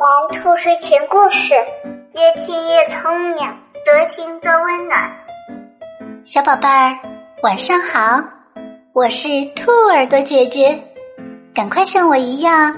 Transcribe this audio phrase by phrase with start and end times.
[0.00, 0.08] 玩
[0.42, 1.52] 兔睡前故事，
[2.14, 3.36] 越听越聪明，
[3.84, 5.14] 多听多温暖。
[6.24, 6.98] 小宝贝儿，
[7.42, 8.18] 晚上好，
[8.94, 10.82] 我是兔耳朵姐姐，
[11.54, 12.74] 赶快像我一样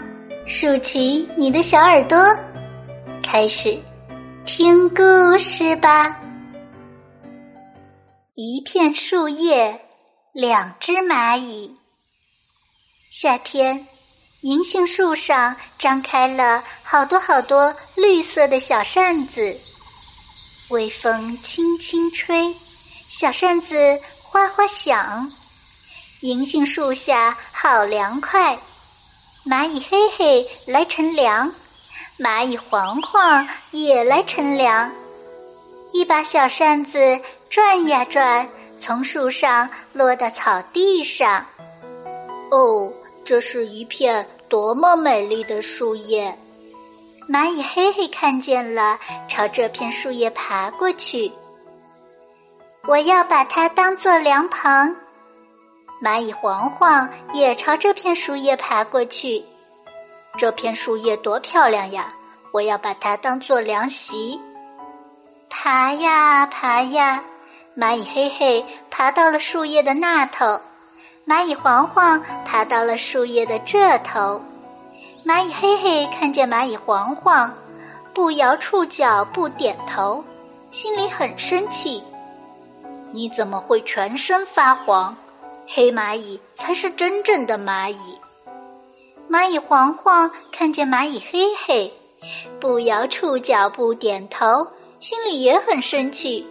[0.46, 2.18] 竖起你的小耳朵，
[3.22, 3.80] 开始
[4.44, 6.18] 听故事吧。
[8.34, 9.80] 一片树叶，
[10.32, 11.72] 两只蚂蚁。
[13.12, 13.86] 夏天。
[14.42, 19.56] 银杏树上张开了好多好多绿色的小扇子，
[20.70, 22.52] 微风轻轻吹，
[23.08, 23.76] 小扇子
[24.20, 25.30] 哗哗响。
[26.22, 28.58] 银杏树下好凉快，
[29.46, 31.48] 蚂蚁嘿嘿来乘凉，
[32.18, 34.90] 蚂蚁黄黄也来乘凉。
[35.92, 36.98] 一把小扇子
[37.48, 38.48] 转呀转，
[38.80, 41.46] 从树上落到草地上。
[42.50, 42.92] 哦。
[43.24, 46.36] 这是一片多么美丽的树叶！
[47.28, 48.98] 蚂蚁嘿嘿看见了，
[49.28, 51.30] 朝这片树叶爬过去。
[52.86, 54.96] 我要把它当做凉棚。
[56.02, 59.44] 蚂蚁黄黄也朝这片树叶爬过去。
[60.36, 62.12] 这片树叶多漂亮呀！
[62.52, 64.38] 我要把它当做凉席。
[65.48, 67.22] 爬呀爬呀，
[67.76, 70.60] 蚂蚁嘿嘿爬到了树叶的那头。
[71.24, 74.40] 蚂蚁黄黄爬到了树叶的这头，
[75.24, 77.52] 蚂蚁黑黑看见蚂蚁黄黄，
[78.12, 80.22] 不摇触角，不点头，
[80.72, 82.02] 心里很生气。
[83.12, 85.16] 你怎么会全身发黄？
[85.68, 88.18] 黑蚂蚁才是真正的蚂蚁。
[89.30, 91.92] 蚂蚁黄黄看见蚂蚁黑黑，
[92.60, 94.66] 不摇触角，不点头，
[94.98, 96.44] 心里也很生气。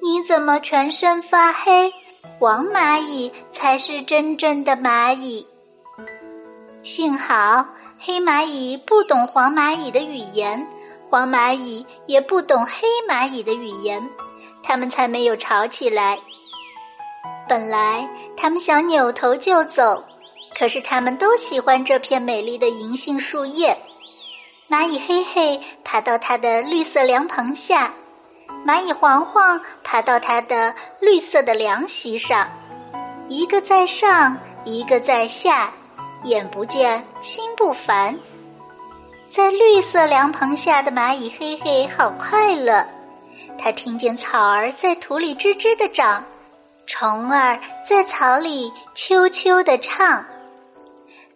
[0.00, 1.92] 你怎么全身发黑？
[2.44, 5.46] 黄蚂蚁才是真正的蚂蚁。
[6.82, 7.66] 幸好
[7.98, 10.68] 黑蚂蚁不懂黄蚂蚁的语言，
[11.08, 14.06] 黄蚂蚁也不懂黑蚂蚁的语言，
[14.62, 16.18] 他们才没有吵起来。
[17.48, 18.06] 本来
[18.36, 20.04] 他们想扭头就走，
[20.54, 23.74] 可是他们都喜欢这片美丽的银杏树叶。
[24.68, 27.90] 蚂蚁黑黑爬到它的绿色凉棚下。
[28.66, 32.48] 蚂蚁黄黄爬到它的绿色的凉席上，
[33.28, 35.70] 一个在上，一个在下，
[36.22, 38.16] 眼不见心不烦。
[39.28, 42.86] 在绿色凉棚下的蚂蚁嘿嘿好快乐，
[43.58, 46.24] 它听见草儿在土里吱吱的长，
[46.86, 50.24] 虫儿在草里啾啾的唱。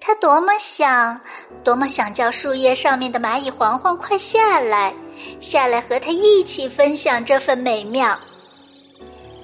[0.01, 1.21] 它多么想，
[1.63, 4.95] 多么想叫树叶上面的蚂蚁黄黄快下来。
[5.41, 8.19] 下来和他一起分享这份美妙。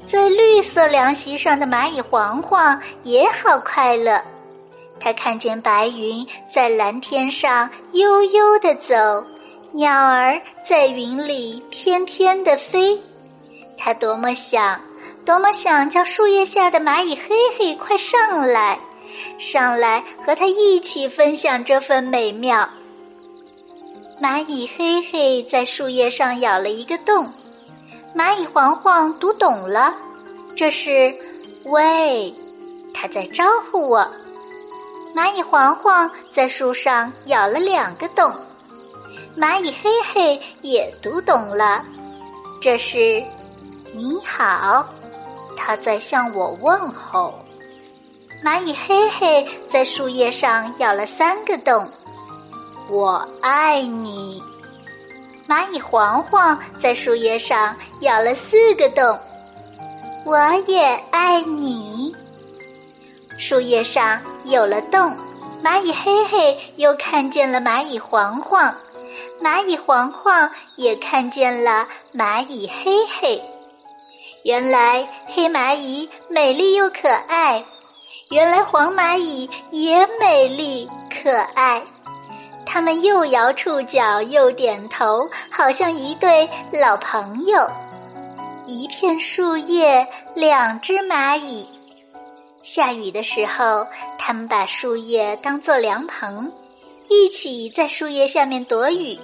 [0.07, 4.21] 在绿色凉席上的蚂蚁黄黄也好快乐，
[5.01, 8.95] 他看见白云在蓝天上悠悠的走，
[9.73, 13.01] 鸟儿在云里翩翩的飞。
[13.79, 14.79] 他多么想，
[15.25, 18.79] 多么想叫树叶下的蚂蚁嘿嘿快上来，
[19.39, 22.69] 上来和他一起分享这份美妙。
[24.23, 27.31] 蚂蚁嘿嘿在树叶上咬了一个洞，
[28.15, 29.93] 蚂蚁黄黄读懂了，
[30.55, 31.13] 这是
[31.65, 32.33] 喂，
[32.95, 34.07] 它在招呼我。
[35.15, 38.33] 蚂蚁黄黄在树上咬了两个洞，
[39.37, 41.85] 蚂蚁嘿嘿也读懂了，
[42.61, 43.23] 这是
[43.93, 44.87] 你好，
[45.57, 47.35] 它在向我问候。
[48.45, 51.89] 蚂蚁嘿嘿在树叶上咬了三个洞。
[52.91, 54.43] 我爱你，
[55.49, 59.19] 蚂蚁黄黄在树叶上咬了四个洞。
[60.25, 62.15] 我也爱你。
[63.39, 65.17] 树叶上有了洞，
[65.63, 68.75] 蚂蚁嘿嘿又看见了蚂蚁黄黄，
[69.43, 73.43] 蚂蚁黄黄也看见了蚂蚁嘿嘿。
[74.45, 77.65] 原来黑蚂蚁美丽又可爱，
[78.29, 81.83] 原来黄蚂蚁也美丽可爱。
[82.75, 87.71] 他们又摇触角，又点头，好像一对老朋友。
[88.67, 90.05] 一片树叶，
[90.35, 91.69] 两只蚂蚁。
[92.63, 93.87] 下雨的时候，
[94.19, 96.53] 他们把树叶当作凉棚，
[97.09, 99.17] 一起在树叶下面躲雨。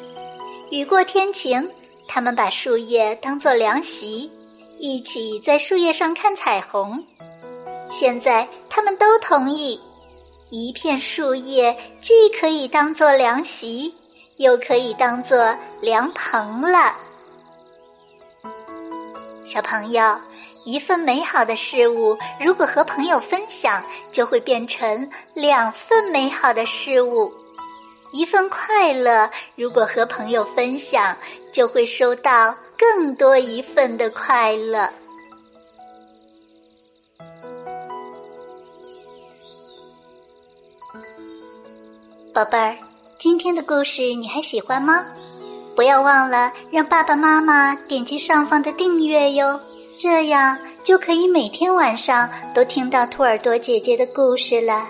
[0.71, 1.69] 雨过天晴，
[2.07, 4.31] 他们把树叶当作凉席，
[4.79, 7.05] 一起在树叶上看彩虹。
[7.91, 9.81] 现在，他们都同意。
[10.51, 13.95] 一片树叶既可以当做凉席，
[14.37, 16.93] 又可以当做凉棚了。
[19.45, 20.03] 小朋友，
[20.65, 23.81] 一份美好的事物，如果和朋友分享，
[24.11, 27.33] 就会变成两份美好的事物。
[28.11, 31.17] 一份快乐，如果和朋友分享，
[31.53, 34.91] 就会收到更多一份的快乐。
[42.41, 42.75] 宝贝儿，
[43.19, 45.05] 今天的故事你还喜欢吗？
[45.77, 49.61] 不要忘了让爸爸妈妈点击上方的订阅哟，
[49.99, 54.89] 这样就可以每天晚上都听到兔耳朵姐姐的故事了。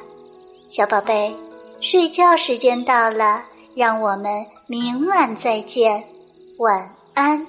[0.68, 1.34] 小宝贝。
[1.80, 3.42] 睡觉时间到了，
[3.74, 6.04] 让我们明晚再见，
[6.58, 7.44] 晚安。